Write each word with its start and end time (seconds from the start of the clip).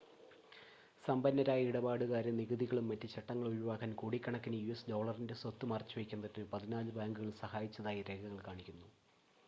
സമ്പന്നരായ 1.03 1.67
ഇടപാടുകാരെ 1.67 2.31
നികുതികളും 2.37 2.87
മറ്റ് 2.91 3.07
ചട്ടങ്ങളും 3.13 3.49
ഒഴിവാക്കാൻ 3.51 3.91
കോടിക്കണക്കിന് 3.95 4.61
യുഎസ് 4.61 4.89
ഡോളറിൻ്റെ 4.89 5.37
സ്വത്ത് 5.41 5.69
മറച്ചുവയ്ക്കുന്നതിന് 5.71 6.47
പതിനാല് 6.51 6.95
ബാങ്കുകൾ 6.97 7.29
സഹായിച്ചതായി 7.43 8.01
രേഖകൾ 8.09 8.39
കാണിക്കുന്നു 8.47 8.89